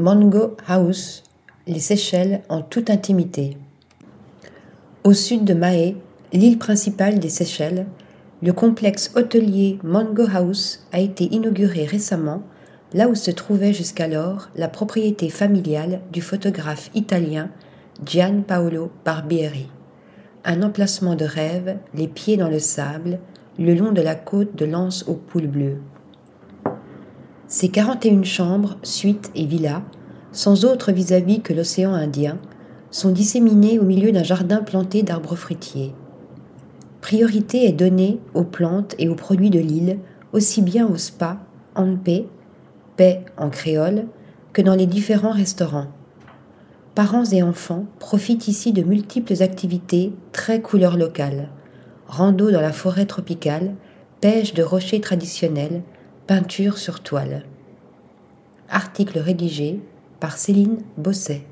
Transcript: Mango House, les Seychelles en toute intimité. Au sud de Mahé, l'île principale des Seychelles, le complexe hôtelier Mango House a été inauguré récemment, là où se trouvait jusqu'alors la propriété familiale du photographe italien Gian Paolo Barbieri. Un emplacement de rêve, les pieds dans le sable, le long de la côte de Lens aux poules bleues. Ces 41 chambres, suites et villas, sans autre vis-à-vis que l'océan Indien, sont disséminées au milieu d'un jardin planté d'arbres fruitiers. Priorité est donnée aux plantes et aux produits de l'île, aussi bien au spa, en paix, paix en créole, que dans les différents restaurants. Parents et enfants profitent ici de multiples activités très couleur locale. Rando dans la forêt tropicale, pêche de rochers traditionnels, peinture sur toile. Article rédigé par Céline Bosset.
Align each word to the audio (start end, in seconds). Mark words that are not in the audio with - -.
Mango 0.00 0.56
House, 0.66 1.24
les 1.66 1.78
Seychelles 1.78 2.40
en 2.48 2.62
toute 2.62 2.88
intimité. 2.88 3.58
Au 5.04 5.12
sud 5.12 5.44
de 5.44 5.52
Mahé, 5.52 5.94
l'île 6.32 6.56
principale 6.56 7.18
des 7.18 7.28
Seychelles, 7.28 7.86
le 8.42 8.54
complexe 8.54 9.12
hôtelier 9.14 9.78
Mango 9.84 10.24
House 10.32 10.86
a 10.92 11.00
été 11.00 11.24
inauguré 11.24 11.84
récemment, 11.84 12.42
là 12.94 13.08
où 13.08 13.14
se 13.14 13.30
trouvait 13.30 13.74
jusqu'alors 13.74 14.48
la 14.56 14.68
propriété 14.68 15.28
familiale 15.28 16.00
du 16.10 16.22
photographe 16.22 16.90
italien 16.94 17.50
Gian 18.06 18.40
Paolo 18.40 18.90
Barbieri. 19.04 19.68
Un 20.46 20.62
emplacement 20.62 21.14
de 21.14 21.26
rêve, 21.26 21.76
les 21.92 22.08
pieds 22.08 22.38
dans 22.38 22.48
le 22.48 22.58
sable, 22.58 23.18
le 23.58 23.74
long 23.74 23.92
de 23.92 24.00
la 24.00 24.14
côte 24.14 24.56
de 24.56 24.64
Lens 24.64 25.04
aux 25.06 25.14
poules 25.14 25.46
bleues. 25.46 25.82
Ces 27.52 27.68
41 27.68 28.22
chambres, 28.22 28.76
suites 28.84 29.32
et 29.34 29.44
villas, 29.44 29.82
sans 30.30 30.64
autre 30.64 30.92
vis-à-vis 30.92 31.40
que 31.40 31.52
l'océan 31.52 31.92
Indien, 31.92 32.38
sont 32.92 33.10
disséminées 33.10 33.80
au 33.80 33.82
milieu 33.82 34.12
d'un 34.12 34.22
jardin 34.22 34.58
planté 34.58 35.02
d'arbres 35.02 35.34
fruitiers. 35.34 35.92
Priorité 37.00 37.66
est 37.66 37.72
donnée 37.72 38.20
aux 38.34 38.44
plantes 38.44 38.94
et 39.00 39.08
aux 39.08 39.16
produits 39.16 39.50
de 39.50 39.58
l'île, 39.58 39.98
aussi 40.32 40.62
bien 40.62 40.86
au 40.86 40.96
spa, 40.96 41.38
en 41.74 41.96
paix, 41.96 42.26
paix 42.96 43.24
en 43.36 43.50
créole, 43.50 44.06
que 44.52 44.62
dans 44.62 44.76
les 44.76 44.86
différents 44.86 45.32
restaurants. 45.32 45.88
Parents 46.94 47.24
et 47.32 47.42
enfants 47.42 47.86
profitent 47.98 48.46
ici 48.46 48.72
de 48.72 48.84
multiples 48.84 49.42
activités 49.42 50.12
très 50.30 50.60
couleur 50.60 50.96
locale. 50.96 51.48
Rando 52.06 52.52
dans 52.52 52.60
la 52.60 52.72
forêt 52.72 53.06
tropicale, 53.06 53.74
pêche 54.20 54.54
de 54.54 54.62
rochers 54.62 55.00
traditionnels, 55.00 55.82
peinture 56.30 56.78
sur 56.78 57.02
toile. 57.02 57.44
Article 58.68 59.18
rédigé 59.18 59.80
par 60.20 60.38
Céline 60.38 60.78
Bosset. 60.96 61.42